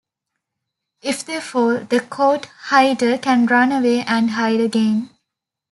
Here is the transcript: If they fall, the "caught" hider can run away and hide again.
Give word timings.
If 1.03 1.23
they 1.25 1.39
fall, 1.39 1.77
the 1.81 1.99
"caught" 1.99 2.45
hider 2.69 3.19
can 3.19 3.45
run 3.45 3.71
away 3.71 4.01
and 4.01 4.31
hide 4.31 4.59
again. 4.59 5.11